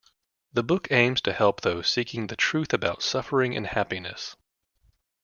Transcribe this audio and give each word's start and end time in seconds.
The 0.51 0.63
book 0.63 0.91
aims 0.91 1.21
to 1.21 1.31
help 1.31 1.61
those 1.61 1.87
seeking 1.87 2.25
the 2.25 2.35
truth 2.35 2.73
about 2.73 3.03
suffering 3.03 3.55
and 3.55 3.67
happiness. 3.67 4.35